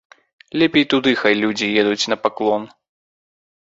[0.61, 2.63] Лепей туды хай людзі едуць на паклон.